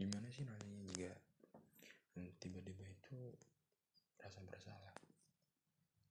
[0.00, 1.12] gimana sih rasanya juga
[2.40, 3.36] tiba-tiba itu
[4.16, 4.96] rasa bersalah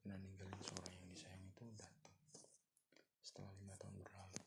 [0.06, 2.14] karena ninggalin seorang yang disayang itu datang
[3.26, 4.42] setelah lima tahun berlalu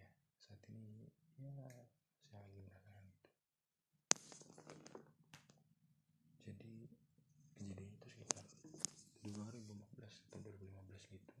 [0.00, 0.08] ya
[0.48, 1.12] saat ini
[1.44, 1.52] ya
[2.24, 3.32] saya lagi merasakan itu
[6.48, 6.74] jadi
[7.60, 8.44] kejadian itu sekitar
[9.24, 11.36] 2014 atau 2015 gitu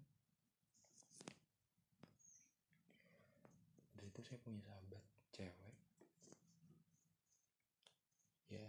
[3.92, 5.00] dari itu saya punya sahabat
[5.32, 5.76] cewek.
[8.52, 8.68] Ya.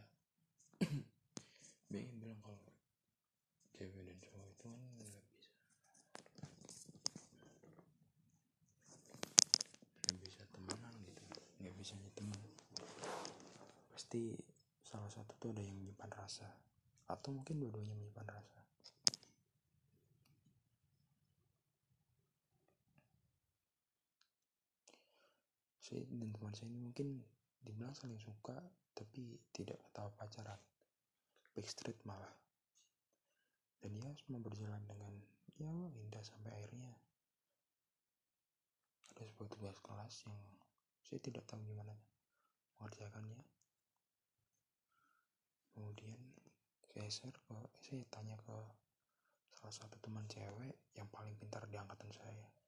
[1.91, 2.63] Pengen bilang kalau
[3.75, 5.51] cewek dan cowok itu kan nggak bisa.
[10.07, 11.23] Nggak bisa temenan gitu.
[11.59, 12.41] Nggak bisa jadi teman.
[13.91, 14.39] Pasti
[14.79, 16.47] salah satu tuh ada yang menyimpan rasa.
[17.11, 18.68] Atau mungkin dua-duanya menyimpan rasa
[25.89, 27.17] saya dan teman saya ini mungkin
[27.65, 28.53] dibilang saling suka
[28.93, 30.61] tapi tidak tahu pacaran.
[31.57, 32.29] Backstreet malah.
[33.81, 35.09] Dan ya semua berjalan dengan
[35.57, 36.93] ya indah sampai akhirnya.
[39.17, 40.37] Ada sebuah tugas kelas yang
[41.09, 41.97] saya tidak tahu gimana
[42.77, 43.41] mengerjakannya.
[45.73, 46.21] Kemudian
[46.93, 48.57] saya share ke saya tanya ke
[49.57, 52.45] salah satu teman cewek yang paling pintar di angkatan saya.
[52.45, 52.58] ya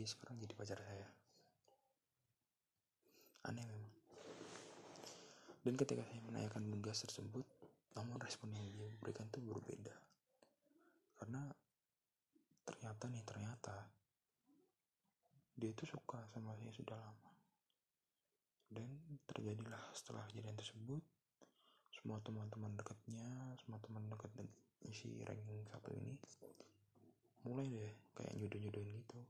[0.00, 1.04] dia sekarang jadi pacar saya.
[3.44, 3.92] Aneh memang.
[5.60, 7.44] Dan ketika saya menanyakan tugas tersebut
[8.00, 9.92] namun respon yang dia berikan itu berbeda.
[11.20, 11.52] Karena
[12.64, 13.76] ternyata nih ternyata
[15.52, 17.30] dia itu suka sama saya sudah lama.
[18.72, 18.88] Dan
[19.28, 21.04] terjadilah setelah kejadian tersebut
[21.92, 24.32] semua teman-teman dekatnya semua teman dekat
[24.88, 26.16] isi ranking satu ini
[27.44, 29.20] mulai deh kayak nyuduh-nyuduhin gitu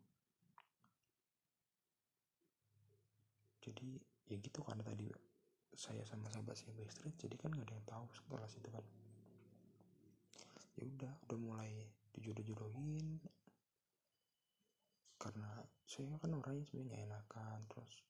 [3.81, 3.97] jadi
[4.29, 5.09] ya gitu karena tadi
[5.73, 8.85] saya sama sahabat saya backstreet jadi kan gak ada yang tahu setelah situ kan.
[10.77, 11.73] Ya udah udah mulai
[12.13, 13.25] dijodoh-jodohin.
[15.17, 18.05] Karena saya kan orangnya sebenarnya enakan terus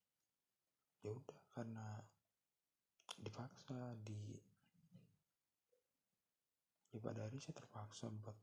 [1.06, 1.86] ya udah karena
[3.22, 4.36] dipaksa di
[6.90, 8.36] ya pada hari saya terpaksa buat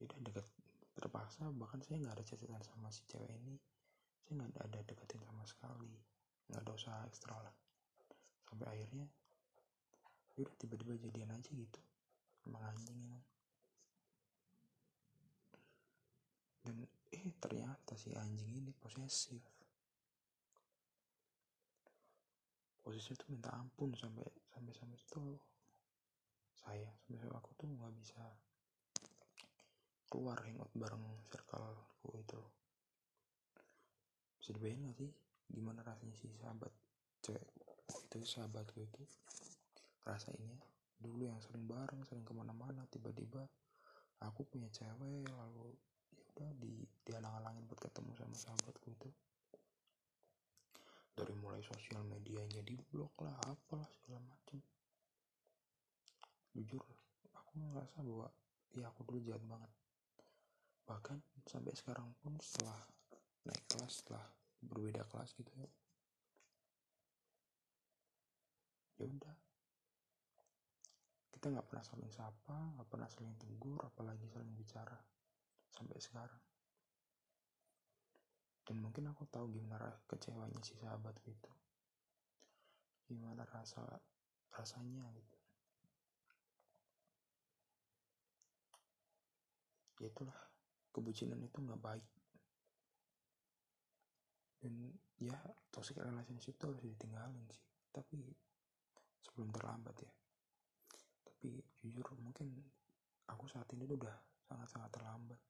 [0.00, 0.46] ya udah deket
[0.96, 3.60] terpaksa bahkan saya nggak ada catatan sama si cewek ini.
[4.24, 6.19] Saya nggak ada deketin sama sekali
[6.50, 7.54] nggak ada usaha ekstra lah.
[8.50, 9.06] Sampai akhirnya
[10.34, 11.80] udah tiba-tiba jadian aja gitu.
[12.50, 13.24] Emang anjing emang.
[16.66, 16.76] Dan
[17.14, 19.40] eh ternyata si anjing ini posesif.
[22.82, 25.22] Posesif tuh minta ampun sampai sampai sampai itu
[26.58, 28.20] saya sampai aku tuh nggak bisa
[30.10, 32.42] keluar hangout bareng circleku itu.
[34.42, 36.70] Bisa dibayangin gak sih gimana rasanya si sahabat
[37.20, 37.46] cewek
[37.90, 39.02] itu sahabatku itu?
[40.06, 40.58] Rasainnya?
[41.00, 43.42] Dulu yang sering bareng sering ke mana-mana tiba-tiba
[44.20, 45.72] aku punya cewek lalu
[46.12, 49.10] ya udah di dihalang-halangin buat ketemu sama sahabatku itu.
[51.16, 54.60] Dari mulai sosial medianya di blok lah apalah segala macem.
[56.54, 56.82] Jujur
[57.34, 58.28] aku ngerasa bahwa
[58.74, 59.72] ya aku dulu jahat banget.
[60.86, 62.78] Bahkan sampai sekarang pun setelah
[63.46, 65.70] naik kelas setelah berbeda kelas gitu ya.
[69.00, 69.36] Ya udah.
[71.32, 74.96] Kita nggak pernah saling sapa nggak pernah saling tegur apalagi saling bicara
[75.72, 76.42] sampai sekarang.
[78.68, 81.50] Dan mungkin aku tahu gimana kecewanya si sahabat gitu
[83.10, 83.82] gimana rasa
[84.54, 85.38] rasanya gitu.
[89.98, 90.38] Ya itulah
[90.94, 92.06] kebucinan itu nggak baik
[94.62, 95.36] dan ya
[95.68, 97.64] toxic relationship itu harus ditinggalin sih.
[97.92, 98.16] Tapi
[99.20, 100.12] sebelum terlambat ya.
[101.28, 102.48] Tapi jujur mungkin
[103.28, 104.16] aku saat ini udah
[104.48, 105.40] sangat-sangat terlambat.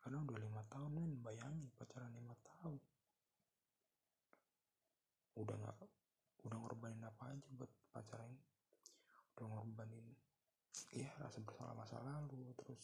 [0.00, 1.12] Karena udah lima tahun men.
[1.24, 2.76] Bayangin pacaran lima tahun.
[5.40, 5.76] Udah nggak
[6.40, 8.32] udah ngorbanin apa aja buat pacaran
[9.36, 10.04] udah ngorbanin
[10.88, 12.80] ya rasa bersalah masa lalu terus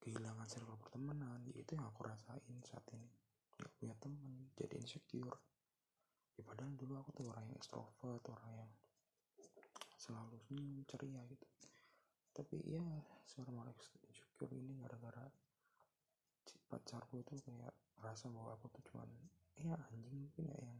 [0.00, 1.42] kehilangan circle pertemanan.
[1.50, 3.10] Ya itu yang aku rasain saat ini
[3.56, 5.40] gak punya temen jadi insecure.
[6.36, 8.70] Ya padahal dulu aku tuh orang yang extrovert orang yang
[9.96, 11.46] selalu senyum ceria gitu.
[12.36, 12.84] Tapi ya
[13.24, 13.72] sekarang malah
[14.04, 15.24] insecure ini gara-gara
[16.66, 17.72] pacarku itu kayak
[18.02, 19.08] rasa bahwa aku tuh cuman
[19.56, 20.78] ya anjing mungkin ya yang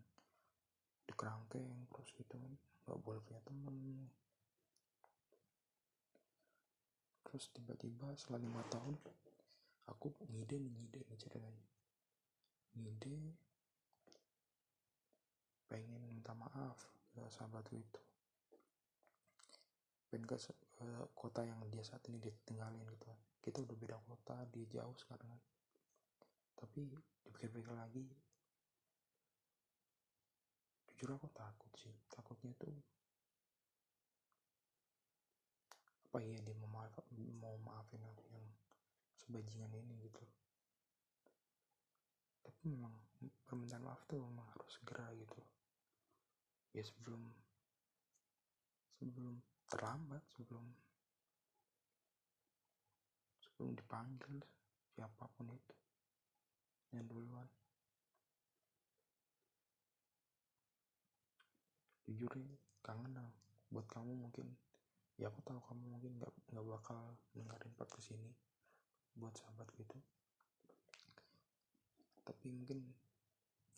[1.09, 2.53] dikerangkeng terus gitu kan.
[2.87, 4.07] Gak boleh punya temen.
[7.27, 8.95] Terus tiba-tiba setelah lima tahun
[9.87, 11.51] aku ngide ngide nih ceritanya
[12.77, 13.17] ngide
[15.67, 16.79] pengen minta maaf
[17.11, 18.03] ke sahabatku itu.
[20.13, 20.37] Pengen ke,
[20.79, 20.87] ke
[21.17, 23.11] kota yang dia saat ini ditinggalin gitu.
[23.43, 25.33] Kita udah beda kota dia jauh sekarang.
[26.57, 26.89] Tapi
[27.27, 28.05] dipikir-pikir lagi
[30.93, 31.93] jujur aku takut sih.
[32.13, 32.73] Takutnya tuh
[36.07, 38.47] apa iya dia mau maaf, mau maafin aku yang
[39.21, 40.25] sebajingan ini gitu
[42.69, 42.93] memang
[43.47, 45.41] permintaan maaf tuh memang harus segera gitu.
[46.75, 47.23] Ya sebelum
[48.99, 49.39] sebelum
[49.71, 50.65] terlambat sebelum
[53.41, 54.43] sebelum dipanggil
[54.93, 55.75] siapa pun itu
[56.95, 57.49] yang duluan.
[62.07, 63.35] Jujur ya kangen dong
[63.67, 64.47] buat kamu mungkin
[65.19, 68.31] ya aku tahu kamu mungkin nggak nggak bakal dengerin podcast ini
[69.19, 69.99] buat sahabat gitu
[72.27, 72.83] tapi mungkin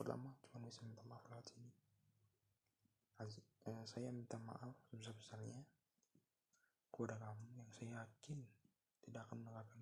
[0.00, 1.52] pertama cuma bisa minta maaf lewat
[3.68, 5.60] eh, saya minta maaf sebesar-besarnya
[6.88, 8.40] kepada kamu yang saya yakin
[9.04, 9.80] tidak akan mendengarkan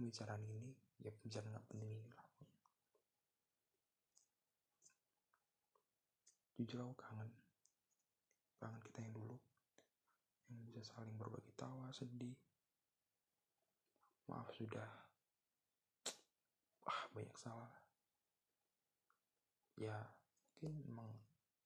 [0.00, 0.72] pembicaraan ini.
[1.00, 2.26] Ya pembicaraan nggak penting ini lah.
[6.60, 7.28] Jujur aku kangen
[8.60, 9.36] kangen kita yang dulu
[10.52, 12.36] yang bisa saling berbagi tawa sedih.
[14.28, 15.09] Maaf sudah
[16.90, 17.70] ah banyak salah.
[19.78, 19.96] Ya
[20.58, 21.08] mungkin memang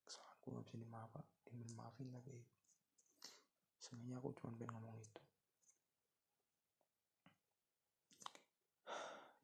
[0.05, 1.27] kesalahanku nggak bisa dimaafin
[1.65, 2.37] dimaafin tapi
[3.81, 5.23] sebenarnya aku cuma pengen ngomong itu.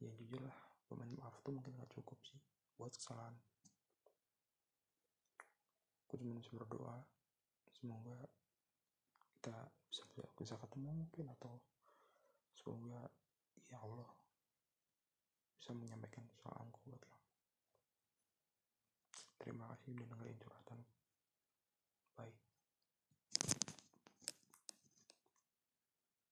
[0.00, 2.40] Ya jujur lah pemain maaf tuh mungkin gak cukup sih
[2.80, 3.36] buat kesalahan.
[6.08, 6.98] Aku cuma bisa berdoa
[7.80, 8.18] semoga
[9.40, 9.56] kita
[9.88, 10.04] bisa
[10.36, 11.56] bisa ketemu mungkin atau
[12.58, 13.08] semoga
[13.72, 14.19] ya Allah
[15.76, 17.28] menyampaikan kesalahanku buat kamu
[19.40, 20.59] terima kasih udah dengerin curhatan